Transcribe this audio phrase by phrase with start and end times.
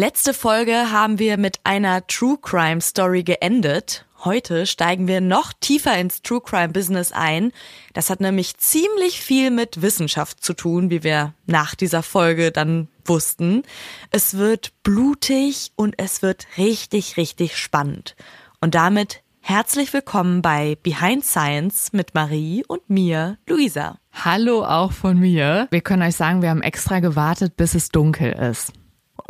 [0.00, 4.06] Letzte Folge haben wir mit einer True Crime Story geendet.
[4.24, 7.52] Heute steigen wir noch tiefer ins True Crime Business ein.
[7.92, 12.88] Das hat nämlich ziemlich viel mit Wissenschaft zu tun, wie wir nach dieser Folge dann
[13.04, 13.62] wussten.
[14.10, 18.16] Es wird blutig und es wird richtig, richtig spannend.
[18.62, 23.98] Und damit herzlich willkommen bei Behind Science mit Marie und mir, Luisa.
[24.14, 25.68] Hallo auch von mir.
[25.70, 28.72] Wir können euch sagen, wir haben extra gewartet, bis es dunkel ist.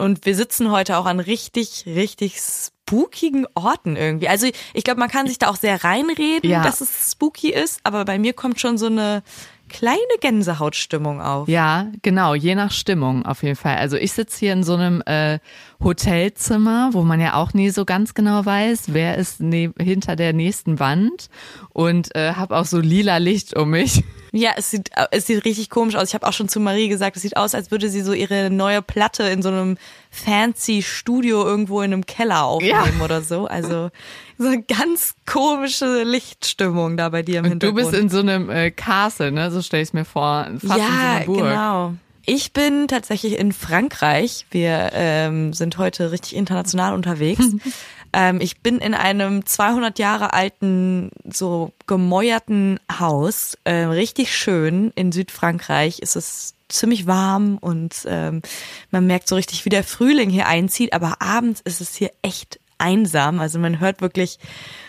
[0.01, 4.29] Und wir sitzen heute auch an richtig, richtig spookigen Orten irgendwie.
[4.29, 6.63] Also ich glaube, man kann sich da auch sehr reinreden, ja.
[6.63, 9.23] dass es spooky ist, aber bei mir kommt schon so eine
[9.69, 11.49] kleine Gänsehautstimmung auf.
[11.49, 13.77] Ja, genau, je nach Stimmung auf jeden Fall.
[13.77, 15.39] Also ich sitze hier in so einem äh,
[15.83, 20.33] Hotelzimmer, wo man ja auch nie so ganz genau weiß, wer ist ne hinter der
[20.33, 21.29] nächsten Wand
[21.71, 24.05] und äh, habe auch so lila Licht um mich.
[24.33, 26.09] Ja, es sieht, es sieht richtig komisch aus.
[26.09, 28.49] Ich habe auch schon zu Marie gesagt, es sieht aus, als würde sie so ihre
[28.51, 29.77] neue Platte in so einem
[30.11, 33.05] fancy Studio irgendwo in einem Keller aufnehmen ja.
[33.05, 33.47] oder so.
[33.47, 33.91] Also
[34.39, 37.79] so eine ganz komische Lichtstimmung da bei dir im Und Hintergrund.
[37.79, 39.51] Du bist in so einem äh, Castle, ne?
[39.51, 40.47] So stell ich mir vor.
[40.65, 41.39] Fast ja, in so einer Burg.
[41.39, 41.95] genau.
[42.27, 44.47] Ich bin tatsächlich in Frankreich.
[44.51, 47.45] Wir ähm, sind heute richtig international unterwegs.
[48.13, 53.57] ähm, ich bin in einem 200 Jahre alten, so gemäuerten Haus.
[53.65, 54.93] Äh, richtig schön.
[54.95, 58.43] In Südfrankreich ist es ziemlich warm und ähm,
[58.91, 60.93] man merkt so richtig, wie der Frühling hier einzieht.
[60.93, 63.41] Aber abends ist es hier echt einsam.
[63.41, 64.39] Also man hört wirklich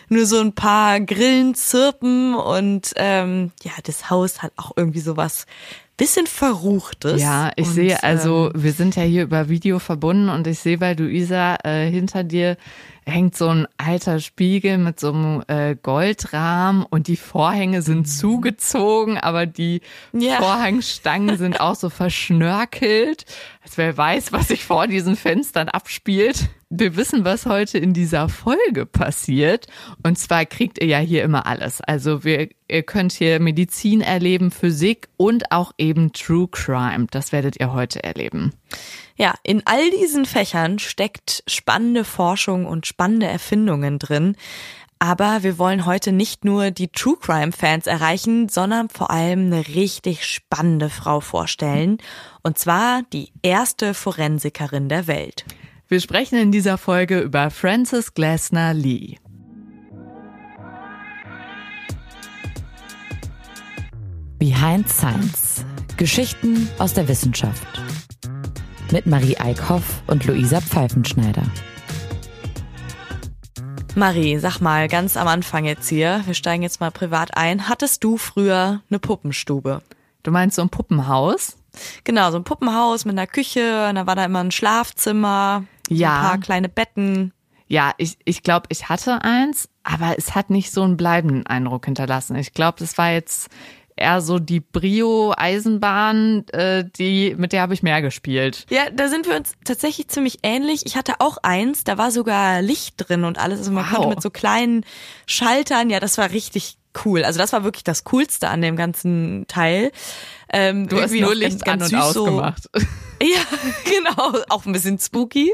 [0.10, 5.46] nur so ein paar Grillen zirpen und ähm, ja, das Haus hat auch irgendwie sowas
[6.02, 7.22] bisschen verruchtes.
[7.22, 10.58] Ja, ich und, sehe, also ähm, wir sind ja hier über Video verbunden und ich
[10.58, 12.58] sehe bei Luisa äh, hinter dir
[13.06, 18.06] hängt so ein alter Spiegel mit so einem äh, Goldrahmen und die Vorhänge sind mhm.
[18.06, 19.82] zugezogen, aber die
[20.14, 20.38] ja.
[20.38, 23.26] Vorhangstangen sind auch so verschnörkelt,
[23.64, 26.50] als wer weiß, was sich vor diesen Fenstern abspielt.
[26.70, 29.68] Wir wissen, was heute in dieser Folge passiert.
[30.04, 31.82] Und zwar kriegt ihr ja hier immer alles.
[31.82, 37.08] Also wir, ihr könnt hier Medizin erleben, Physik und auch eben True Crime.
[37.12, 38.54] Das werdet ihr heute erleben.
[39.16, 44.36] Ja, in all diesen Fächern steckt spannende Forschung und spannende Erfindungen drin.
[45.00, 49.68] Aber wir wollen heute nicht nur die True Crime Fans erreichen, sondern vor allem eine
[49.68, 51.98] richtig spannende Frau vorstellen.
[52.44, 55.44] Und zwar die erste Forensikerin der Welt.
[55.88, 59.18] Wir sprechen in dieser Folge über Frances Glasner Lee.
[64.42, 65.64] Behind Science.
[65.98, 67.80] Geschichten aus der Wissenschaft.
[68.92, 71.44] Mit Marie Eickhoff und Luisa Pfeifenschneider.
[73.94, 77.70] Marie, sag mal ganz am Anfang jetzt hier, wir steigen jetzt mal privat ein.
[77.70, 79.84] Hattest du früher eine Puppenstube?
[80.24, 81.58] Du meinst so ein Puppenhaus?
[82.04, 86.16] Genau, so ein Puppenhaus mit einer Küche, und da war da immer ein Schlafzimmer, ja.
[86.16, 87.32] ein paar kleine Betten.
[87.68, 91.86] Ja, ich, ich glaube, ich hatte eins, aber es hat nicht so einen bleibenden Eindruck
[91.86, 92.36] hinterlassen.
[92.36, 93.50] Ich glaube, das war jetzt
[94.02, 98.66] eher so die Brio-Eisenbahn, äh, die, mit der habe ich mehr gespielt.
[98.70, 100.86] Ja, da sind wir uns tatsächlich ziemlich ähnlich.
[100.86, 103.60] Ich hatte auch eins, da war sogar Licht drin und alles.
[103.60, 103.94] Also man wow.
[103.94, 104.86] konnte mit so kleinen
[105.26, 107.24] Schaltern, ja, das war richtig cool.
[107.24, 109.92] Also das war wirklich das Coolste an dem ganzen Teil.
[110.52, 112.64] Ähm, du hast nur Licht ganz, ganz an und ausgemacht.
[112.74, 112.82] So,
[113.22, 113.42] ja,
[113.86, 114.44] genau.
[114.50, 115.54] Auch ein bisschen spooky,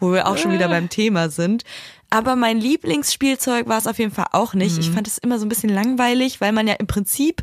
[0.00, 1.62] wo wir auch schon wieder beim Thema sind.
[2.10, 4.76] Aber mein Lieblingsspielzeug war es auf jeden Fall auch nicht.
[4.76, 4.80] Mhm.
[4.80, 7.42] Ich fand es immer so ein bisschen langweilig, weil man ja im Prinzip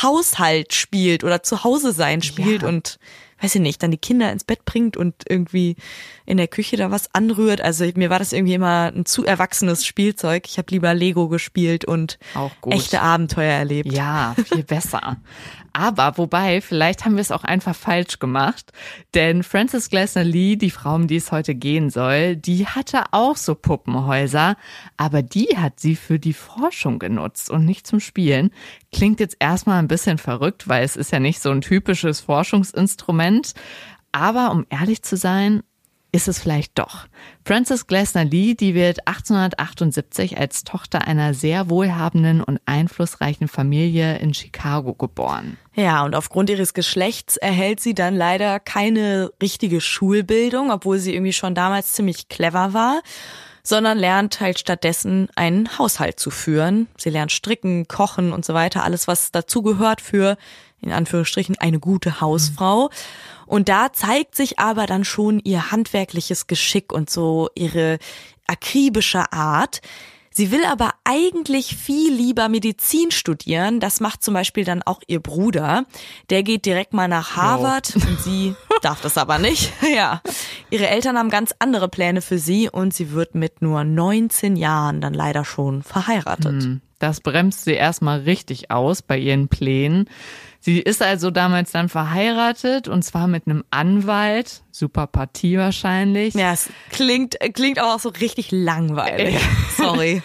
[0.00, 2.68] Haushalt spielt oder zu Hause sein spielt ja.
[2.68, 2.98] und
[3.42, 5.76] weiß ich nicht, dann die Kinder ins Bett bringt und irgendwie
[6.24, 7.60] in der Küche da was anrührt.
[7.60, 10.44] Also mir war das irgendwie immer ein zu erwachsenes Spielzeug.
[10.46, 12.18] Ich habe lieber Lego gespielt und
[12.66, 13.92] echte Abenteuer erlebt.
[13.92, 15.16] Ja, viel besser.
[15.72, 18.72] Aber wobei, vielleicht haben wir es auch einfach falsch gemacht.
[19.14, 23.36] Denn Frances Glasner Lee, die Frau, um die es heute gehen soll, die hatte auch
[23.36, 24.56] so Puppenhäuser.
[24.96, 28.50] Aber die hat sie für die Forschung genutzt und nicht zum Spielen.
[28.92, 33.54] Klingt jetzt erstmal ein bisschen verrückt, weil es ist ja nicht so ein typisches Forschungsinstrument.
[34.12, 35.62] Aber um ehrlich zu sein,
[36.12, 37.06] ist es vielleicht doch.
[37.44, 44.34] Frances Glasner Lee, die wird 1878 als Tochter einer sehr wohlhabenden und einflussreichen Familie in
[44.34, 45.56] Chicago geboren.
[45.74, 51.32] Ja, und aufgrund ihres Geschlechts erhält sie dann leider keine richtige Schulbildung, obwohl sie irgendwie
[51.32, 53.00] schon damals ziemlich clever war
[53.64, 56.88] sondern lernt halt stattdessen einen Haushalt zu führen.
[56.96, 60.36] Sie lernt stricken, kochen und so weiter, alles was dazugehört für
[60.82, 62.90] in Anführungsstrichen eine gute Hausfrau.
[63.46, 67.98] Und da zeigt sich aber dann schon ihr handwerkliches Geschick und so ihre
[68.46, 69.80] akribische Art.
[70.34, 73.80] Sie will aber eigentlich viel lieber Medizin studieren.
[73.80, 75.84] Das macht zum Beispiel dann auch ihr Bruder.
[76.30, 79.72] Der geht direkt mal nach Harvard und sie darf das aber nicht.
[79.94, 80.22] Ja.
[80.70, 85.02] Ihre Eltern haben ganz andere Pläne für sie und sie wird mit nur 19 Jahren
[85.02, 86.62] dann leider schon verheiratet.
[86.62, 90.08] Hm, das bremst sie erstmal richtig aus bei ihren Plänen.
[90.64, 96.34] Sie ist also damals dann verheiratet und zwar mit einem Anwalt, super Partie wahrscheinlich.
[96.34, 99.36] Ja, es klingt, klingt auch so richtig langweilig.
[99.76, 100.22] Sorry.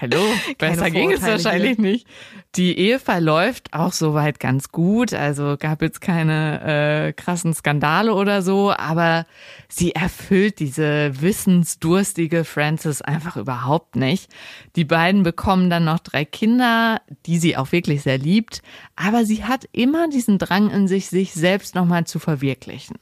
[0.00, 0.22] Hallo,
[0.56, 2.06] besser ging es wahrscheinlich nicht.
[2.56, 8.40] Die Ehe verläuft auch soweit ganz gut, also gab jetzt keine äh, krassen Skandale oder
[8.40, 9.26] so, aber
[9.68, 14.30] sie erfüllt diese wissensdurstige Frances einfach überhaupt nicht.
[14.74, 18.62] Die beiden bekommen dann noch drei Kinder, die sie auch wirklich sehr liebt,
[18.94, 22.96] aber sie hat immer diesen Drang in sich, sich selbst nochmal zu verwirklichen.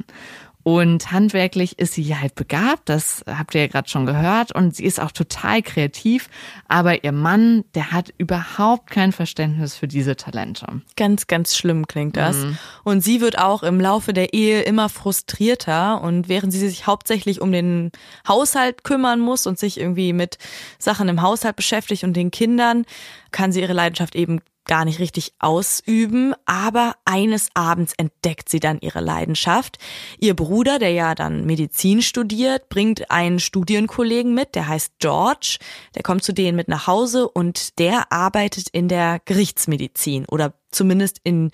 [0.65, 4.53] Und handwerklich ist sie halt begabt, das habt ihr ja gerade schon gehört.
[4.53, 6.31] Und sie ist auch total kreativ.
[6.69, 10.67] Aber ihr Mann, der hat überhaupt kein Verständnis für diese Talente.
[10.97, 12.39] Ganz, ganz schlimm klingt das.
[12.39, 12.59] Mhm.
[12.83, 16.01] Und sie wird auch im Laufe der Ehe immer frustrierter.
[16.01, 17.93] Und während sie sich hauptsächlich um den
[18.27, 20.39] Haushalt kümmern muss und sich irgendwie mit
[20.79, 22.87] Sachen im Haushalt beschäftigt und den Kindern,
[23.33, 28.79] kann sie ihre Leidenschaft eben gar nicht richtig ausüben, aber eines Abends entdeckt sie dann
[28.81, 29.79] ihre Leidenschaft.
[30.19, 35.59] Ihr Bruder, der ja dann Medizin studiert, bringt einen Studienkollegen mit, der heißt George,
[35.95, 41.21] der kommt zu denen mit nach Hause und der arbeitet in der Gerichtsmedizin oder zumindest
[41.25, 41.51] in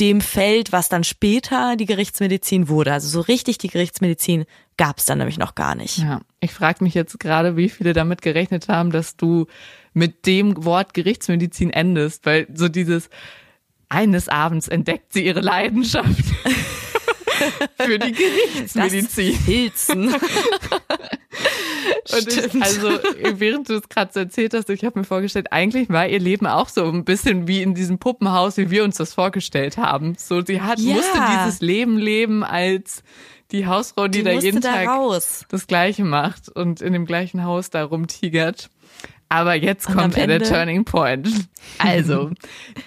[0.00, 2.92] dem Feld, was dann später die Gerichtsmedizin wurde.
[2.92, 4.44] Also so richtig die Gerichtsmedizin
[4.78, 5.98] gab es dann nämlich noch gar nicht.
[5.98, 9.46] Ja, ich frage mich jetzt gerade, wie viele damit gerechnet haben, dass du
[9.92, 13.10] mit dem Wort Gerichtsmedizin endest, weil so dieses
[13.90, 16.06] eines Abends entdeckt sie ihre Leidenschaft
[17.76, 19.32] für die Gerichtsmedizin.
[19.32, 20.14] Das Hilzen.
[22.12, 22.88] Und ich, also,
[23.34, 26.46] während du es gerade so erzählt hast, ich habe mir vorgestellt, eigentlich war ihr Leben
[26.46, 30.14] auch so ein bisschen wie in diesem Puppenhaus, wie wir uns das vorgestellt haben.
[30.18, 30.94] So, sie hat, ja.
[30.94, 33.02] musste dieses Leben leben als
[33.50, 35.44] die Hausfrau, die, die da jeden da Tag raus.
[35.48, 38.70] das Gleiche macht und in dem gleichen Haus da rumtigert.
[39.30, 41.28] Aber jetzt kommt ja der Turning Point.
[41.78, 42.30] Also,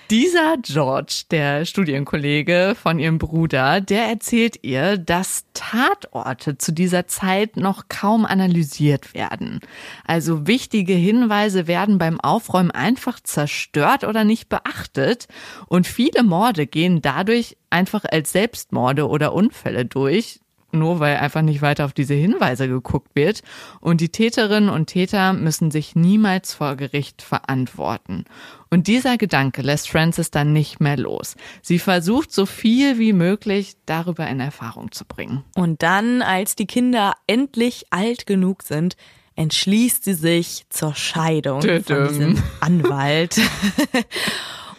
[0.09, 7.57] dieser George, der Studienkollege von ihrem Bruder, der erzählt ihr, dass Tatorte zu dieser Zeit
[7.57, 9.59] noch kaum analysiert werden.
[10.05, 15.27] Also wichtige Hinweise werden beim Aufräumen einfach zerstört oder nicht beachtet.
[15.67, 20.40] Und viele Morde gehen dadurch einfach als Selbstmorde oder Unfälle durch
[20.73, 23.41] nur weil einfach nicht weiter auf diese Hinweise geguckt wird.
[23.79, 28.25] Und die Täterinnen und Täter müssen sich niemals vor Gericht verantworten.
[28.69, 31.35] Und dieser Gedanke lässt Frances dann nicht mehr los.
[31.62, 35.44] Sie versucht so viel wie möglich darüber in Erfahrung zu bringen.
[35.56, 38.95] Und dann, als die Kinder endlich alt genug sind,
[39.35, 41.83] entschließt sie sich zur Scheidung Tödüm.
[41.83, 43.39] von diesem Anwalt.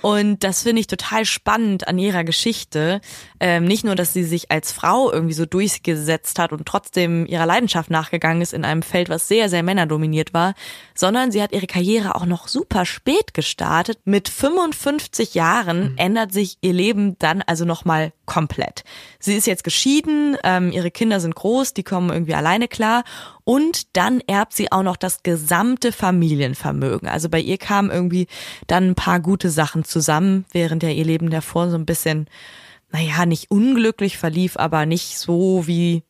[0.03, 3.01] Und das finde ich total spannend an ihrer Geschichte.
[3.41, 7.47] Ähm, nicht nur, dass sie sich als Frau irgendwie so durchgesetzt hat und trotzdem ihrer
[7.47, 10.55] Leidenschaft nachgegangen ist in einem Feld, was sehr, sehr männerdominiert war,
[10.95, 13.99] sondern sie hat ihre Karriere auch noch super spät gestartet.
[14.05, 15.99] Mit 55 Jahren mhm.
[15.99, 18.85] ändert sich ihr Leben dann also nochmal komplett.
[19.19, 23.05] Sie ist jetzt geschieden, ähm, ihre Kinder sind groß, die kommen irgendwie alleine klar
[23.45, 27.09] und dann erbt sie auch noch das gesamte Familienvermögen.
[27.09, 28.29] Also bei ihr kamen irgendwie
[28.67, 32.29] dann ein paar gute Sachen zusammen, während ja ihr Leben davor so ein bisschen,
[32.91, 36.03] naja, nicht unglücklich verlief, aber nicht so wie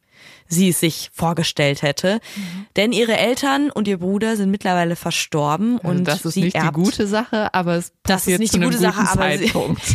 [0.53, 2.21] sie es sich vorgestellt hätte.
[2.37, 2.67] Mhm.
[2.77, 6.57] Denn ihre Eltern und ihr Bruder sind mittlerweile verstorben also und das ist sie nicht
[6.57, 9.53] erbt, die gute Sache, aber es das ist nicht die gute Sache, aber sie,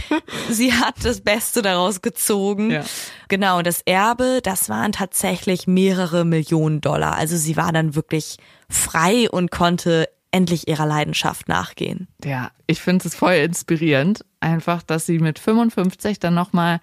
[0.50, 2.72] sie, hat das Beste daraus gezogen.
[2.72, 2.84] Ja.
[3.28, 7.16] Genau, das Erbe, das waren tatsächlich mehrere Millionen Dollar.
[7.16, 8.38] Also sie war dann wirklich
[8.70, 12.08] frei und konnte endlich ihrer Leidenschaft nachgehen.
[12.24, 16.80] Ja, ich finde es voll inspirierend, einfach, dass sie mit 55 dann nochmal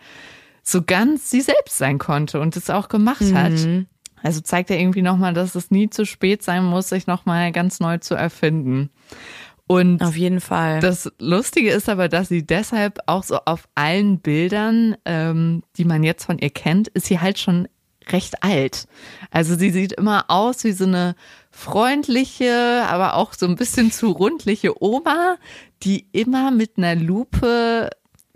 [0.64, 3.38] so ganz sie selbst sein konnte und es auch gemacht mhm.
[3.38, 3.52] hat.
[4.24, 7.78] Also zeigt er irgendwie nochmal, dass es nie zu spät sein muss, sich nochmal ganz
[7.78, 8.90] neu zu erfinden.
[9.66, 10.80] Und auf jeden Fall.
[10.80, 16.02] Das Lustige ist aber, dass sie deshalb auch so auf allen Bildern, ähm, die man
[16.02, 17.68] jetzt von ihr kennt, ist sie halt schon
[18.10, 18.86] recht alt.
[19.30, 21.14] Also sie sieht immer aus wie so eine
[21.50, 25.36] freundliche, aber auch so ein bisschen zu rundliche Oma,
[25.82, 27.90] die immer mit einer Lupe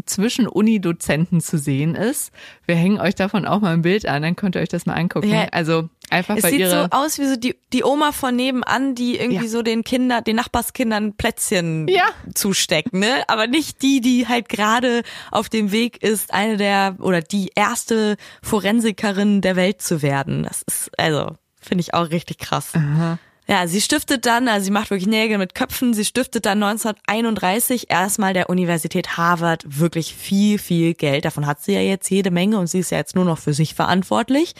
[0.06, 2.32] zwischen Uni-Dozenten zu sehen ist.
[2.66, 4.94] Wir hängen euch davon auch mal ein Bild an, dann könnt ihr euch das mal
[4.94, 5.30] angucken.
[5.30, 5.48] Ja.
[5.52, 9.44] Also einfach es sieht so aus wie so die, die Oma von nebenan, die irgendwie
[9.44, 9.50] ja.
[9.50, 12.04] so den Kinder, den Nachbarskindern Plätzchen ja.
[12.34, 13.24] zusteckt, ne?
[13.28, 18.16] Aber nicht die, die halt gerade auf dem Weg ist, eine der oder die erste
[18.42, 20.44] Forensikerin der Welt zu werden.
[20.44, 22.72] Das ist also finde ich auch richtig krass.
[22.74, 23.18] Aha.
[23.50, 27.90] Ja, sie stiftet dann, also sie macht wirklich Nägel mit Köpfen, sie stiftet dann 1931
[27.90, 31.24] erstmal der Universität Harvard wirklich viel, viel Geld.
[31.24, 33.54] Davon hat sie ja jetzt jede Menge und sie ist ja jetzt nur noch für
[33.54, 34.54] sich verantwortlich.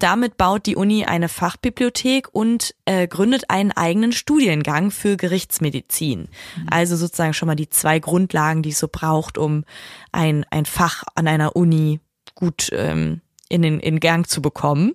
[0.00, 6.28] Damit baut die Uni eine Fachbibliothek und äh, gründet einen eigenen Studiengang für Gerichtsmedizin.
[6.68, 9.64] Also sozusagen schon mal die zwei Grundlagen, die es so braucht, um
[10.10, 12.00] ein, ein Fach an einer Uni
[12.34, 14.94] gut ähm, in den in Gang zu bekommen.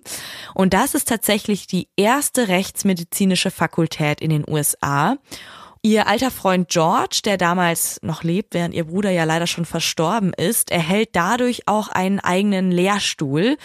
[0.54, 5.16] Und das ist tatsächlich die erste rechtsmedizinische Fakultät in den USA.
[5.82, 10.34] Ihr alter Freund George, der damals noch lebt, während ihr Bruder ja leider schon verstorben
[10.34, 13.56] ist, erhält dadurch auch einen eigenen Lehrstuhl.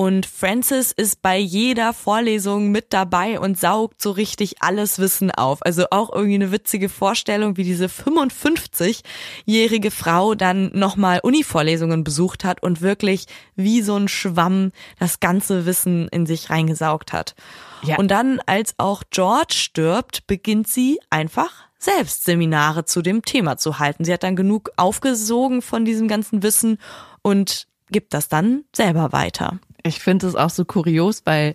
[0.00, 5.58] Und Francis ist bei jeder Vorlesung mit dabei und saugt so richtig alles Wissen auf.
[5.60, 12.62] Also auch irgendwie eine witzige Vorstellung, wie diese 55-jährige Frau dann nochmal Uni-Vorlesungen besucht hat
[12.62, 13.26] und wirklich
[13.56, 17.34] wie so ein Schwamm das ganze Wissen in sich reingesaugt hat.
[17.82, 17.98] Ja.
[17.98, 23.78] Und dann, als auch George stirbt, beginnt sie einfach selbst Seminare zu dem Thema zu
[23.78, 24.06] halten.
[24.06, 26.78] Sie hat dann genug aufgesogen von diesem ganzen Wissen
[27.20, 29.58] und gibt das dann selber weiter.
[29.82, 31.54] Ich finde es auch so kurios, weil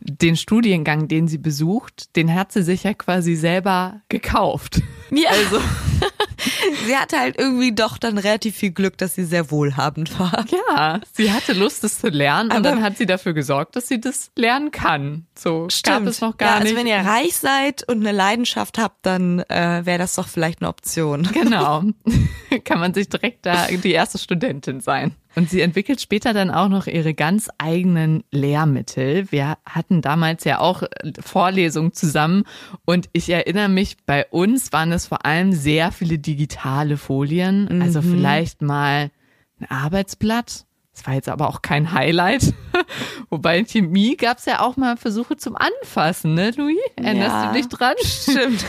[0.00, 4.82] den Studiengang, den sie besucht, den hat sie sich ja quasi selber gekauft.
[5.10, 5.30] Ja.
[5.30, 5.60] Also
[6.86, 10.44] sie hatte halt irgendwie doch dann relativ viel Glück, dass sie sehr wohlhabend war.
[10.50, 13.88] Ja, sie hatte Lust, das zu lernen Aber und dann hat sie dafür gesorgt, dass
[13.88, 15.26] sie das lernen kann.
[15.36, 15.96] So stimmt.
[15.96, 16.76] gab es noch gar ja, also nicht.
[16.76, 20.68] wenn ihr reich seid und eine Leidenschaft habt, dann äh, wäre das doch vielleicht eine
[20.68, 21.28] Option.
[21.32, 21.84] Genau.
[22.64, 25.14] kann man sich direkt da die erste Studentin sein.
[25.34, 29.30] Und sie entwickelt später dann auch noch ihre ganz eigenen Lehrmittel.
[29.30, 30.82] Wir hatten damals ja auch
[31.20, 32.44] Vorlesungen zusammen
[32.86, 37.82] und ich erinnere mich, bei uns waren es vor allem sehr viele digitale Folien.
[37.82, 38.12] Also mhm.
[38.12, 39.10] vielleicht mal
[39.60, 40.66] ein Arbeitsblatt
[40.96, 42.54] das war jetzt aber auch kein Highlight.
[43.30, 46.78] Wobei in Chemie gab es ja auch mal Versuche zum Anfassen, ne, Louis?
[46.96, 47.94] Erinnerst ja, du dich dran?
[48.02, 48.64] Stimmt.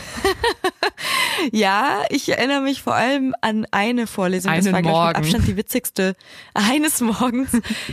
[1.52, 4.52] ja, ich erinnere mich vor allem an eine Vorlesung.
[4.52, 5.08] Einen das war, Morgen.
[5.08, 6.16] Ich, mit Abstand die witzigste,
[6.54, 7.50] eines Morgens,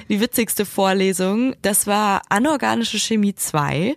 [0.10, 1.56] die witzigste Vorlesung.
[1.62, 3.96] Das war anorganische Chemie 2.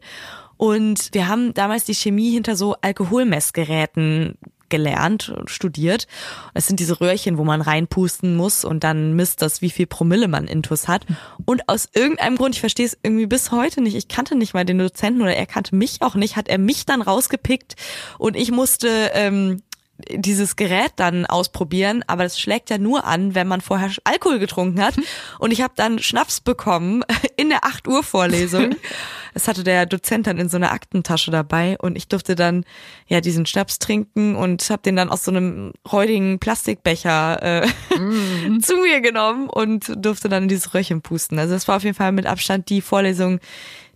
[0.56, 6.06] Und wir haben damals die Chemie hinter so Alkoholmessgeräten gelernt und studiert.
[6.54, 10.28] Es sind diese Röhrchen, wo man reinpusten muss und dann misst das, wie viel Promille
[10.28, 11.06] man intus hat.
[11.44, 14.64] Und aus irgendeinem Grund, ich verstehe es irgendwie bis heute nicht, ich kannte nicht mal
[14.64, 17.76] den Dozenten oder er kannte mich auch nicht, hat er mich dann rausgepickt
[18.18, 19.62] und ich musste ähm,
[20.10, 24.82] dieses Gerät dann ausprobieren, aber das schlägt ja nur an, wenn man vorher Alkohol getrunken
[24.82, 24.94] hat.
[25.38, 27.02] Und ich habe dann Schnaps bekommen
[27.36, 28.76] in der 8 Uhr Vorlesung.
[29.34, 32.64] Das hatte der Dozent dann in so einer Aktentasche dabei und ich durfte dann
[33.06, 37.66] ja diesen Schnaps trinken und habe den dann aus so einem räudigen Plastikbecher äh,
[37.98, 38.60] mm.
[38.62, 41.38] zu mir genommen und durfte dann in dieses Röhrchen pusten.
[41.38, 43.38] Also das war auf jeden Fall mit Abstand die Vorlesung,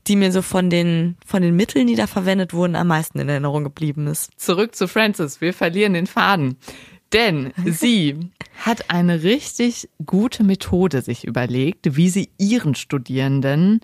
[0.06, 3.28] die mir so von den, von den Mitteln, die da verwendet wurden, am meisten in
[3.28, 4.30] Erinnerung geblieben ist.
[4.36, 5.40] Zurück zu Francis.
[5.40, 6.56] Wir verlieren den Faden.
[7.12, 13.80] Denn sie hat eine richtig gute Methode sich überlegt, wie sie ihren Studierenden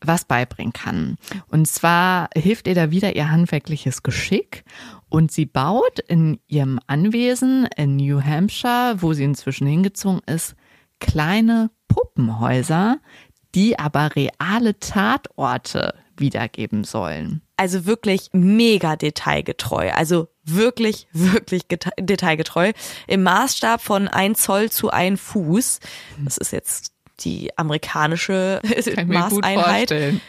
[0.00, 1.16] was beibringen kann.
[1.48, 4.64] Und zwar hilft ihr da wieder ihr handwerkliches Geschick
[5.08, 10.54] und sie baut in ihrem Anwesen in New Hampshire, wo sie inzwischen hingezogen ist,
[11.00, 12.98] kleine Puppenhäuser,
[13.56, 17.42] die aber reale Tatorte wiedergeben sollen.
[17.56, 19.90] Also wirklich mega detailgetreu.
[19.92, 21.62] Also wirklich, wirklich
[21.98, 22.72] detailgetreu.
[23.06, 25.80] Im Maßstab von ein Zoll zu ein Fuß.
[26.22, 28.60] Das ist jetzt die amerikanische
[29.06, 30.20] Maßeinheit.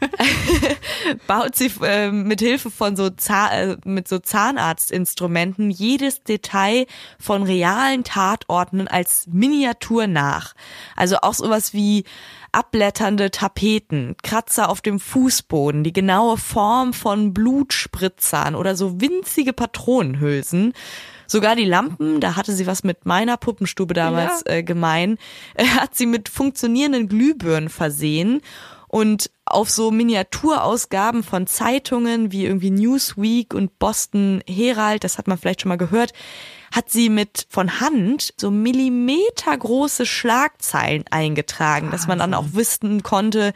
[1.26, 6.86] baut sie äh, mit Hilfe von so Zahn, äh, mit so Zahnarztinstrumenten jedes Detail
[7.18, 10.54] von realen Tatorten als Miniatur nach.
[10.96, 12.04] Also auch sowas wie
[12.52, 20.72] abblätternde Tapeten, Kratzer auf dem Fußboden, die genaue Form von Blutspritzern oder so winzige Patronenhülsen.
[21.26, 24.54] Sogar die Lampen, da hatte sie was mit meiner Puppenstube damals ja.
[24.54, 25.16] äh, gemein,
[25.54, 28.40] äh, hat sie mit funktionierenden Glühbirnen versehen
[28.90, 35.38] und auf so Miniaturausgaben von Zeitungen wie irgendwie Newsweek und Boston Herald, das hat man
[35.38, 36.12] vielleicht schon mal gehört,
[36.74, 41.90] hat sie mit von Hand so millimetergroße Schlagzeilen eingetragen, Wahnsinn.
[41.92, 43.52] dass man dann auch wissen konnte,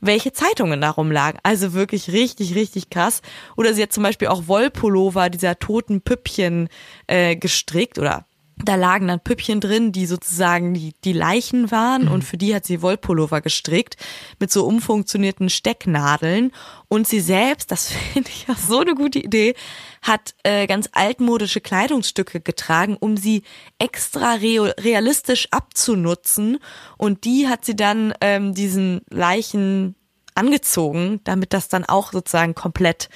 [0.00, 1.38] welche Zeitungen darum lagen.
[1.44, 3.22] Also wirklich richtig, richtig krass.
[3.56, 6.68] Oder sie hat zum Beispiel auch Wollpullover dieser toten Püppchen
[7.06, 8.26] äh, gestrickt oder
[8.64, 12.12] da lagen dann Püppchen drin, die sozusagen die, die Leichen waren mhm.
[12.12, 13.96] und für die hat sie Wollpullover gestrickt
[14.38, 16.52] mit so umfunktionierten Stecknadeln
[16.88, 19.54] und sie selbst, das finde ich ja so eine gute Idee,
[20.02, 23.42] hat äh, ganz altmodische Kleidungsstücke getragen, um sie
[23.78, 26.58] extra realistisch abzunutzen
[26.98, 29.94] und die hat sie dann ähm, diesen Leichen
[30.34, 33.08] angezogen, damit das dann auch sozusagen komplett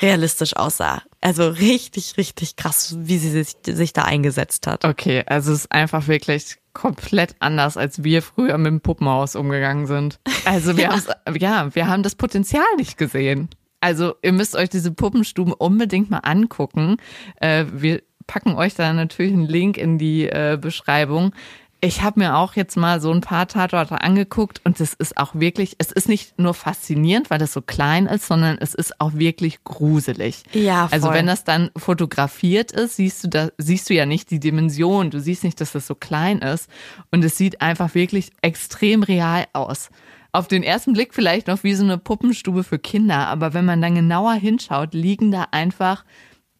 [0.00, 1.02] realistisch aussah.
[1.20, 4.84] Also richtig, richtig krass, wie sie sich, sich da eingesetzt hat.
[4.84, 9.86] Okay, also es ist einfach wirklich komplett anders, als wir früher mit dem Puppenhaus umgegangen
[9.86, 10.20] sind.
[10.44, 10.90] Also wir ja.
[10.92, 13.48] haben ja, wir haben das Potenzial nicht gesehen.
[13.80, 16.96] Also ihr müsst euch diese Puppenstuben unbedingt mal angucken.
[17.40, 21.34] Äh, wir packen euch da natürlich einen Link in die äh, Beschreibung
[21.82, 25.34] ich habe mir auch jetzt mal so ein paar Tatorte angeguckt und es ist auch
[25.34, 29.14] wirklich, es ist nicht nur faszinierend, weil das so klein ist, sondern es ist auch
[29.14, 30.42] wirklich gruselig.
[30.52, 30.94] Ja, also voll.
[31.00, 35.10] Also wenn das dann fotografiert ist, siehst du da, siehst du ja nicht die Dimension,
[35.10, 36.68] du siehst nicht, dass das so klein ist
[37.10, 39.90] und es sieht einfach wirklich extrem real aus.
[40.32, 43.80] Auf den ersten Blick vielleicht noch wie so eine Puppenstube für Kinder, aber wenn man
[43.80, 46.04] dann genauer hinschaut, liegen da einfach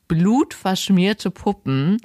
[0.09, 1.99] blutverschmierte Puppen,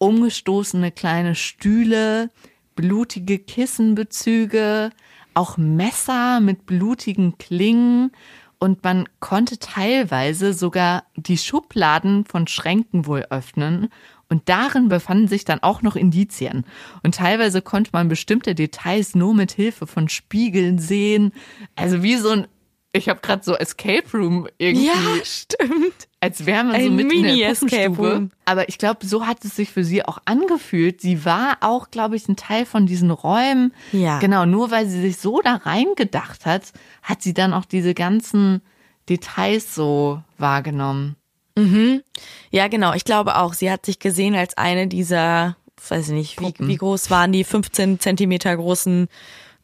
[0.00, 2.30] umgestoßene kleine Stühle,
[2.74, 4.90] blutige Kissenbezüge,
[5.34, 8.10] auch Messer mit blutigen Klingen
[8.58, 13.88] und man konnte teilweise sogar die Schubladen von Schränken wohl öffnen
[14.28, 16.64] und darin befanden sich dann auch noch Indizien.
[17.02, 21.32] Und teilweise konnte man bestimmte Details nur mit Hilfe von Spiegeln sehen.
[21.74, 22.46] Also wie so ein
[22.92, 24.86] ich habe gerade so Escape Room irgendwie.
[24.86, 26.08] Ja, stimmt.
[26.18, 28.30] Als wäre man Ein so mit Mini in der Escape Room.
[28.44, 31.00] Aber ich glaube, so hat es sich für sie auch angefühlt.
[31.00, 33.72] Sie war auch, glaube ich, ein Teil von diesen Räumen.
[33.92, 34.18] Ja.
[34.18, 38.60] Genau, nur weil sie sich so da reingedacht hat, hat sie dann auch diese ganzen
[39.08, 41.16] Details so wahrgenommen.
[41.56, 42.02] Mhm.
[42.50, 42.92] Ja, genau.
[42.94, 45.56] Ich glaube auch, sie hat sich gesehen als eine dieser,
[45.88, 49.08] weiß ich nicht, wie, wie groß waren die 15 Zentimeter großen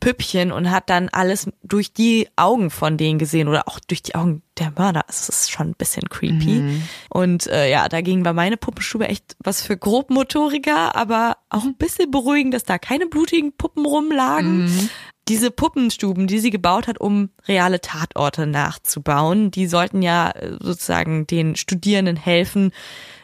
[0.00, 4.14] Püppchen und hat dann alles durch die Augen von denen gesehen oder auch durch die
[4.14, 5.04] Augen der Mörder.
[5.08, 6.60] Es ist schon ein bisschen creepy.
[6.60, 6.82] Mhm.
[7.08, 11.76] Und äh, ja, da ging bei meine Puppenstube echt was für Grobmotoriker, aber auch ein
[11.76, 14.64] bisschen beruhigend, dass da keine blutigen Puppen rumlagen.
[14.64, 14.90] Mhm.
[15.28, 21.26] Diese Puppenstuben, die sie gebaut hat, um reale Tatorte nachzubauen, die sollten ja äh, sozusagen
[21.26, 22.70] den Studierenden helfen,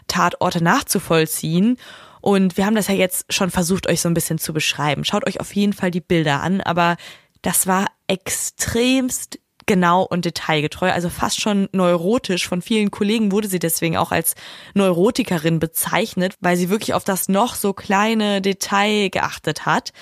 [0.09, 1.79] Tatorte nachzuvollziehen.
[2.23, 5.05] Und wir haben das ja jetzt schon versucht, euch so ein bisschen zu beschreiben.
[5.05, 6.97] Schaut euch auf jeden Fall die Bilder an, aber
[7.43, 12.47] das war extremst genau und detailgetreu, also fast schon neurotisch.
[12.49, 14.35] Von vielen Kollegen wurde sie deswegen auch als
[14.75, 19.93] Neurotikerin bezeichnet, weil sie wirklich auf das noch so kleine Detail geachtet hat.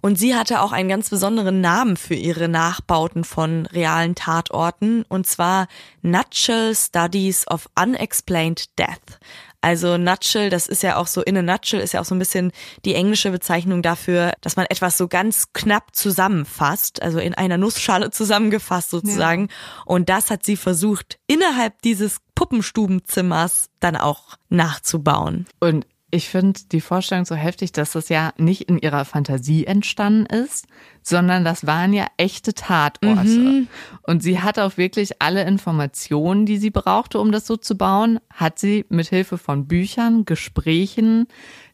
[0.00, 5.26] Und sie hatte auch einen ganz besonderen Namen für ihre Nachbauten von realen Tatorten, und
[5.26, 5.68] zwar
[6.02, 9.18] Nutshell Studies of Unexplained Death.
[9.60, 12.20] Also Nutshell, das ist ja auch so, in a nutshell ist ja auch so ein
[12.20, 12.52] bisschen
[12.84, 18.10] die englische Bezeichnung dafür, dass man etwas so ganz knapp zusammenfasst, also in einer Nussschale
[18.12, 19.48] zusammengefasst sozusagen.
[19.48, 19.82] Ja.
[19.84, 25.46] Und das hat sie versucht, innerhalb dieses Puppenstubenzimmers dann auch nachzubauen.
[25.58, 30.24] Und ich finde die Vorstellung so heftig, dass das ja nicht in ihrer Fantasie entstanden
[30.26, 30.66] ist,
[31.02, 33.24] sondern das waren ja echte Tatorte.
[33.24, 33.68] Mhm.
[34.02, 38.20] Und sie hat auch wirklich alle Informationen, die sie brauchte, um das so zu bauen,
[38.32, 41.26] hat sie mit Hilfe von Büchern, Gesprächen,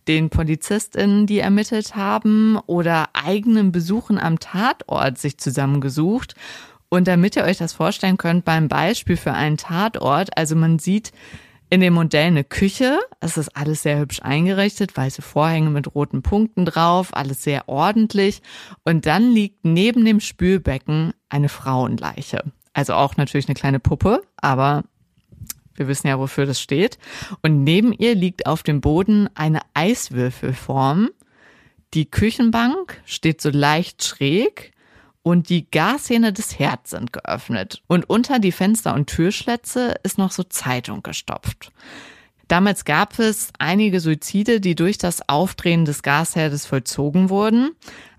[0.09, 6.35] den PolizistInnen, die ermittelt haben oder eigenen Besuchen am Tatort sich zusammengesucht.
[6.89, 11.13] Und damit ihr euch das vorstellen könnt, beim Beispiel für einen Tatort, also man sieht
[11.75, 13.01] in dem Modell eine Küche.
[13.19, 18.43] Es ist alles sehr hübsch eingerichtet, weiße Vorhänge mit roten Punkten drauf, alles sehr ordentlich.
[18.85, 22.45] Und dann liegt neben dem Spülbecken eine Frauenleiche.
[22.75, 24.85] Also auch natürlich eine kleine Puppe, aber
[25.75, 26.99] wir wissen ja, wofür das steht.
[27.43, 31.11] Und neben ihr liegt auf dem Boden eine Eiswürfelform.
[31.93, 34.74] Die Küchenbank steht so leicht schräg
[35.25, 37.83] und die Gashähne des Herz sind geöffnet.
[37.89, 41.73] Und unter die Fenster und Türschlätze ist noch so Zeitung gestopft.
[42.47, 47.71] Damals gab es einige Suizide, die durch das Aufdrehen des Gasherdes vollzogen wurden.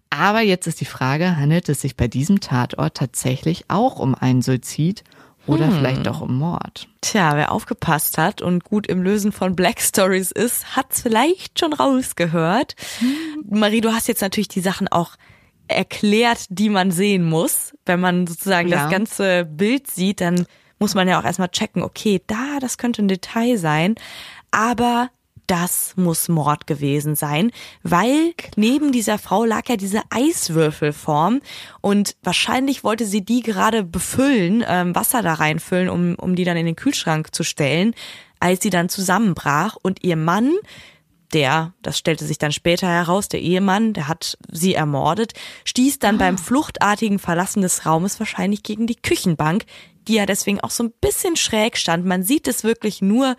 [0.09, 4.41] Aber jetzt ist die Frage, handelt es sich bei diesem Tatort tatsächlich auch um einen
[4.41, 5.03] Suizid
[5.45, 5.73] oder hm.
[5.73, 6.87] vielleicht doch um Mord?
[7.01, 11.73] Tja, wer aufgepasst hat und gut im Lösen von Black Stories ist, hat's vielleicht schon
[11.73, 12.75] rausgehört.
[12.97, 13.59] Hm.
[13.59, 15.17] Marie, du hast jetzt natürlich die Sachen auch
[15.67, 17.73] erklärt, die man sehen muss.
[17.85, 18.83] Wenn man sozusagen ja.
[18.83, 20.45] das ganze Bild sieht, dann
[20.79, 23.95] muss man ja auch erstmal checken, okay, da, das könnte ein Detail sein.
[24.51, 25.09] Aber
[25.47, 27.51] das muss Mord gewesen sein,
[27.83, 31.41] weil neben dieser Frau lag ja diese Eiswürfelform
[31.81, 36.57] und wahrscheinlich wollte sie die gerade befüllen, ähm, Wasser da reinfüllen, um, um die dann
[36.57, 37.93] in den Kühlschrank zu stellen,
[38.39, 40.51] als sie dann zusammenbrach und ihr Mann
[41.35, 45.33] der, das stellte sich dann später heraus, der Ehemann, der hat sie ermordet,
[45.65, 46.19] stieß dann ah.
[46.19, 49.65] beim fluchtartigen Verlassen des Raumes wahrscheinlich gegen die Küchenbank,
[50.07, 52.05] die ja deswegen auch so ein bisschen schräg stand.
[52.05, 53.35] Man sieht es wirklich nur,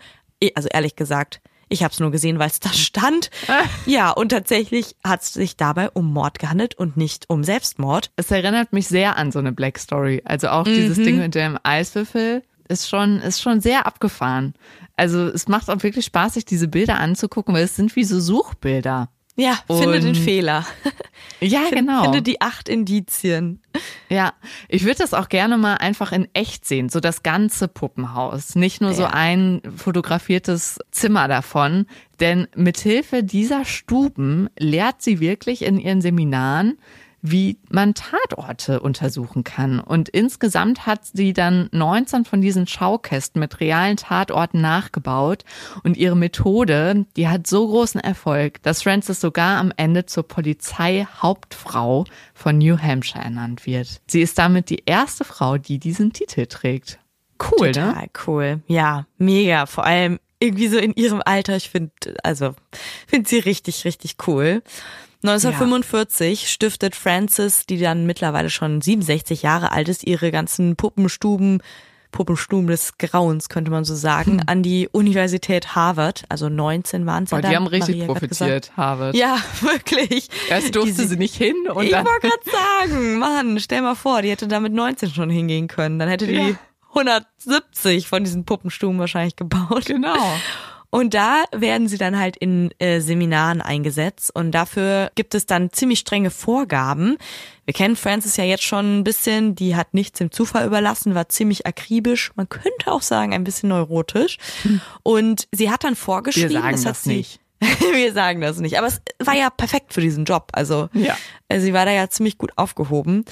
[0.53, 3.29] also ehrlich gesagt, ich habe es nur gesehen, weil es da stand.
[3.85, 8.11] Ja, und tatsächlich hat es sich dabei um Mord gehandelt und nicht um Selbstmord.
[8.15, 10.21] Es erinnert mich sehr an so eine Black Story.
[10.23, 10.73] Also auch mhm.
[10.75, 14.53] dieses Ding mit dem Eiswürfel ist schon, ist schon sehr abgefahren.
[14.95, 18.19] Also es macht auch wirklich Spaß, sich diese Bilder anzugucken, weil es sind wie so
[18.19, 19.09] Suchbilder.
[19.39, 20.65] Ja, finde den Und- Fehler.
[21.39, 22.03] Ja, genau.
[22.03, 23.61] Finde die acht Indizien.
[24.09, 24.33] Ja,
[24.69, 28.81] ich würde das auch gerne mal einfach in echt sehen, so das ganze Puppenhaus, nicht
[28.81, 29.09] nur so Ja.
[29.11, 31.85] ein fotografiertes Zimmer davon,
[32.19, 36.79] denn mithilfe dieser Stuben lehrt sie wirklich in ihren Seminaren,
[37.21, 39.79] wie man Tatorte untersuchen kann.
[39.79, 45.43] Und insgesamt hat sie dann 19 von diesen Schaukästen mit realen Tatorten nachgebaut.
[45.83, 52.05] Und ihre Methode, die hat so großen Erfolg, dass Frances sogar am Ende zur Polizeihauptfrau
[52.33, 54.01] von New Hampshire ernannt wird.
[54.07, 56.99] Sie ist damit die erste Frau, die diesen Titel trägt.
[57.39, 57.73] Cool, ne?
[57.73, 58.61] Total cool.
[58.67, 59.65] Ja, mega.
[59.65, 61.55] Vor allem irgendwie so in ihrem Alter.
[61.55, 61.91] Ich finde,
[62.23, 62.53] also,
[63.07, 64.61] finde sie richtig, richtig cool.
[65.23, 71.61] 1945 stiftet Frances, die dann mittlerweile schon 67 Jahre alt ist, ihre ganzen Puppenstuben,
[72.11, 76.23] Puppenstuben des Grauens, könnte man so sagen, an die Universität Harvard.
[76.29, 77.51] Also 19 waren ja Oh, dann.
[77.51, 79.15] die haben richtig Maria profitiert, Harvard.
[79.15, 80.29] Ja, wirklich.
[80.49, 84.21] Erst durfte Die- sie nicht hin und ich wollte gerade sagen, Mann, stell mal vor,
[84.21, 85.99] die hätte da mit 19 schon hingehen können.
[85.99, 86.55] Dann hätte die Ja.
[86.95, 89.85] 170 von diesen Puppenstuben wahrscheinlich gebaut.
[89.85, 90.15] Genau.
[90.89, 95.71] Und da werden sie dann halt in äh, Seminaren eingesetzt und dafür gibt es dann
[95.71, 97.17] ziemlich strenge Vorgaben.
[97.65, 101.27] Wir kennen Frances ja jetzt schon ein bisschen, die hat nichts dem Zufall überlassen, war
[101.27, 104.37] ziemlich akribisch, man könnte auch sagen ein bisschen neurotisch.
[105.03, 107.39] Und sie hat dann vorgeschrieben, Wir sagen das hat das nicht.
[107.93, 110.49] wir sagen das nicht, aber es war ja perfekt für diesen Job.
[110.53, 111.17] Also Ja.
[111.49, 113.25] äh, sie war da ja ziemlich gut aufgehoben.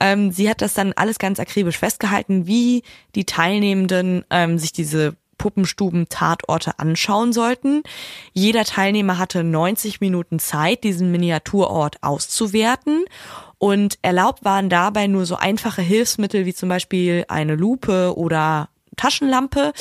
[0.00, 2.82] Ähm, sie hat das dann alles ganz akribisch festgehalten, wie
[3.14, 7.82] die Teilnehmenden ähm, sich diese Puppenstuben-Tatorte anschauen sollten.
[8.32, 13.04] Jeder Teilnehmer hatte 90 Minuten Zeit, diesen Miniaturort auszuwerten.
[13.56, 19.72] Und erlaubt waren dabei nur so einfache Hilfsmittel wie zum Beispiel eine Lupe oder Taschenlampe.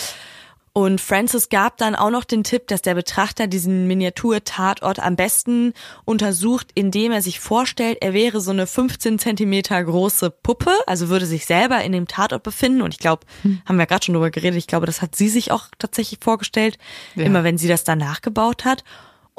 [0.77, 5.73] Und Francis gab dann auch noch den Tipp, dass der Betrachter diesen Miniatur-Tatort am besten
[6.05, 11.25] untersucht, indem er sich vorstellt, er wäre so eine 15 Zentimeter große Puppe, also würde
[11.25, 12.83] sich selber in dem Tatort befinden.
[12.83, 13.25] Und ich glaube,
[13.65, 16.77] haben wir gerade schon drüber geredet, ich glaube, das hat sie sich auch tatsächlich vorgestellt,
[17.15, 17.25] Ja.
[17.25, 18.83] immer wenn sie das dann nachgebaut hat.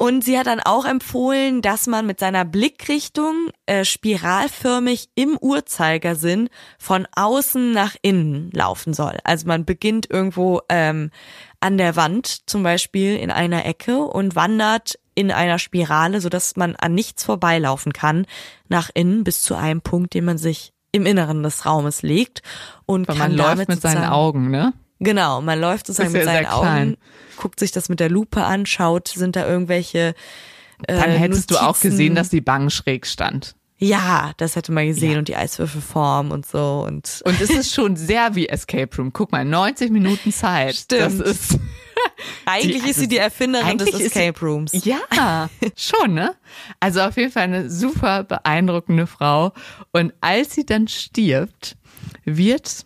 [0.01, 6.47] Und sie hat dann auch empfohlen, dass man mit seiner Blickrichtung äh, spiralförmig im Uhrzeigersinn
[6.77, 9.17] von außen nach innen laufen soll.
[9.25, 11.11] Also man beginnt irgendwo ähm,
[11.59, 16.77] an der Wand, zum Beispiel in einer Ecke und wandert in einer Spirale, sodass man
[16.77, 18.25] an nichts vorbeilaufen kann,
[18.69, 22.41] nach innen bis zu einem Punkt, den man sich im Inneren des Raumes legt
[22.85, 24.71] und Weil kann man läuft mit seinen Augen, ne?
[25.01, 26.97] Genau, man läuft sozusagen Ist mit ja seinen sehr klein.
[27.41, 30.13] Guckt sich das mit der Lupe an, schaut, sind da irgendwelche
[30.87, 31.89] äh, Dann hättest du auch Notizen.
[31.91, 33.55] gesehen, dass die Bank schräg stand.
[33.77, 35.19] Ja, das hätte man gesehen Ja.
[35.19, 39.13] und die Eiswürfelform und so und Und es ist schon sehr wie Escape Room.
[39.13, 40.75] Guck mal, 90 Minuten Zeit.
[40.75, 41.01] Stimmt.
[41.01, 41.57] Das ist
[42.45, 44.71] eigentlich Die- ist sie die Erfinderin des Escape Rooms.
[44.85, 46.35] Ja, schon, ne?
[46.81, 49.53] Also auf jeden Fall eine super beeindruckende Frau.
[49.93, 51.77] Und als sie dann stirbt,
[52.25, 52.85] wird,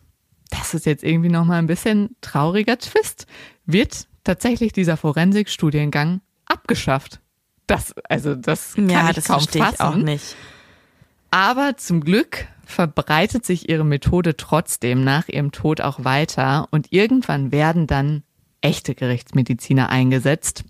[0.52, 3.26] das ist jetzt irgendwie nochmal ein bisschen trauriger Twist,
[3.66, 7.20] wird tatsächlich dieser Forensikstudiengang abgeschafft.
[7.68, 9.76] Das, also das kann Ja, ich das kaum verstehe fassen.
[9.76, 10.36] ich auch nicht.
[11.32, 17.52] Aber zum Glück verbreitet sich ihre Methode trotzdem nach ihrem Tod auch weiter und irgendwann
[17.52, 18.24] werden dann
[18.62, 20.64] echte Gerichtsmediziner eingesetzt.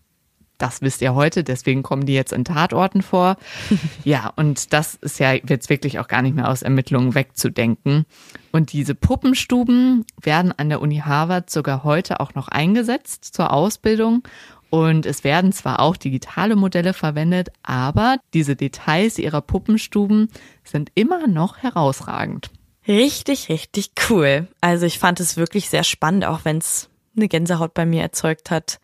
[0.63, 3.35] Das wisst ihr heute, deswegen kommen die jetzt in Tatorten vor.
[4.05, 8.05] Ja, und das ist ja jetzt wirklich auch gar nicht mehr aus Ermittlungen wegzudenken.
[8.53, 14.23] Und diese Puppenstuben werden an der Uni Harvard sogar heute auch noch eingesetzt zur Ausbildung.
[14.69, 20.29] Und es werden zwar auch digitale Modelle verwendet, aber diese Details ihrer Puppenstuben
[20.63, 22.51] sind immer noch herausragend.
[22.87, 24.47] Richtig, richtig cool.
[24.61, 28.49] Also ich fand es wirklich sehr spannend, auch wenn es eine Gänsehaut bei mir erzeugt
[28.49, 28.79] hat,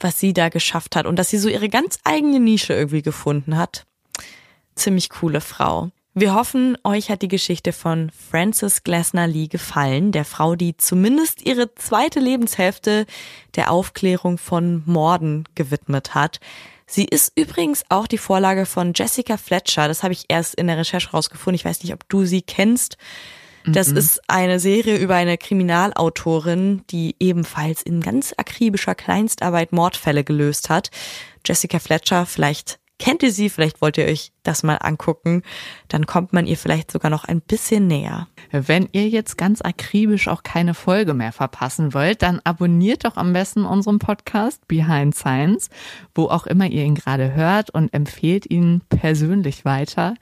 [0.00, 3.56] was sie da geschafft hat und dass sie so ihre ganz eigene Nische irgendwie gefunden
[3.56, 3.86] hat.
[4.74, 5.90] Ziemlich coole Frau.
[6.14, 11.46] Wir hoffen, euch hat die Geschichte von Frances Glasner Lee gefallen, der Frau, die zumindest
[11.46, 13.06] ihre zweite Lebenshälfte
[13.54, 16.40] der Aufklärung von Morden gewidmet hat.
[16.86, 19.86] Sie ist übrigens auch die Vorlage von Jessica Fletcher.
[19.86, 21.54] Das habe ich erst in der Recherche rausgefunden.
[21.54, 22.96] Ich weiß nicht, ob du sie kennst.
[23.72, 30.70] Das ist eine Serie über eine Kriminalautorin, die ebenfalls in ganz akribischer Kleinstarbeit Mordfälle gelöst
[30.70, 30.90] hat.
[31.46, 35.42] Jessica Fletcher, vielleicht kennt ihr sie, vielleicht wollt ihr euch das mal angucken.
[35.88, 38.28] Dann kommt man ihr vielleicht sogar noch ein bisschen näher.
[38.50, 43.32] Wenn ihr jetzt ganz akribisch auch keine Folge mehr verpassen wollt, dann abonniert doch am
[43.32, 45.70] besten unseren Podcast Behind Science,
[46.14, 50.14] wo auch immer ihr ihn gerade hört und empfehlt ihn persönlich weiter.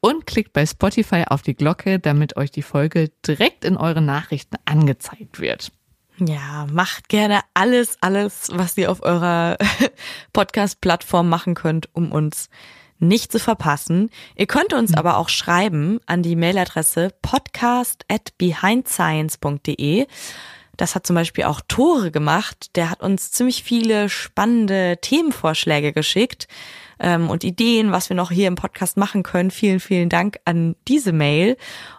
[0.00, 4.56] Und klickt bei Spotify auf die Glocke, damit euch die Folge direkt in eure Nachrichten
[4.64, 5.72] angezeigt wird.
[6.20, 9.56] Ja, macht gerne alles, alles, was ihr auf eurer
[10.32, 12.48] Podcast-Plattform machen könnt, um uns
[12.98, 14.10] nicht zu verpassen.
[14.34, 20.06] Ihr könnt uns aber auch schreiben an die Mailadresse podcast at behindscience.de.
[20.76, 22.76] Das hat zum Beispiel auch Tore gemacht.
[22.76, 26.48] Der hat uns ziemlich viele spannende Themenvorschläge geschickt
[27.00, 29.50] ähm, und Ideen, was wir noch hier im Podcast machen können.
[29.50, 31.56] Vielen, vielen Dank an diese Mail.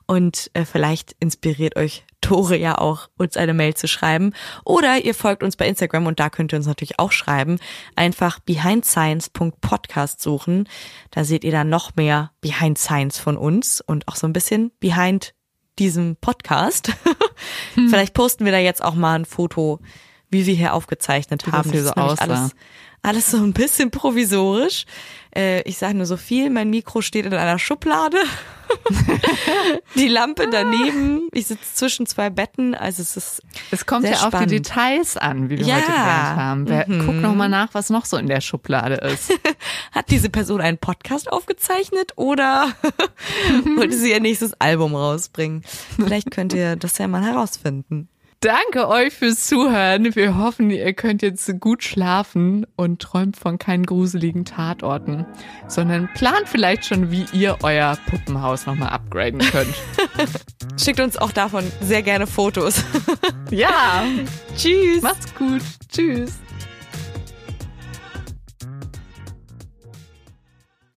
[0.08, 4.34] Und äh, vielleicht inspiriert euch Tore ja auch, uns eine Mail zu schreiben.
[4.66, 7.60] Oder ihr folgt uns bei Instagram und da könnt ihr uns natürlich auch schreiben.
[7.96, 10.68] Einfach behindscience.podcast suchen.
[11.12, 14.72] Da seht ihr dann noch mehr Behind Science von uns und auch so ein bisschen
[14.80, 15.34] Behind
[15.78, 16.94] diesem Podcast.
[17.76, 17.88] Hm.
[17.88, 19.80] Vielleicht posten wir da jetzt auch mal ein Foto,
[20.30, 21.72] wie wir hier aufgezeichnet Wie haben.
[21.72, 22.24] das so aussah.
[22.24, 22.52] alles,
[23.02, 24.86] alles so ein bisschen provisorisch.
[25.36, 28.18] Äh, ich sage nur so viel, mein Mikro steht in einer Schublade.
[29.96, 31.28] die Lampe daneben.
[31.32, 32.76] Ich sitze zwischen zwei Betten.
[32.76, 34.52] Also es ist Es kommt ja auf spannend.
[34.52, 35.76] die Details an, wie wir Ja.
[35.78, 36.70] heute gelernt haben.
[36.70, 37.06] Wer, Mhm.
[37.06, 39.32] Guck noch mal nach, was noch so in der Schublade ist.
[39.92, 42.68] Hat diese Person einen Podcast aufgezeichnet oder
[43.78, 45.64] wollte sie ihr nächstes Album rausbringen?
[45.96, 48.08] Vielleicht könnt ihr das ja mal herausfinden.
[48.42, 50.16] Danke euch fürs Zuhören.
[50.16, 55.26] Wir hoffen, ihr könnt jetzt gut schlafen und träumt von keinen gruseligen Tatorten,
[55.68, 59.76] sondern plant vielleicht schon, wie ihr euer Puppenhaus nochmal upgraden könnt.
[60.82, 62.82] Schickt uns auch davon sehr gerne Fotos.
[63.50, 64.06] ja,
[64.56, 65.02] Tschüss.
[65.02, 65.62] macht's gut.
[65.92, 66.40] Tschüss.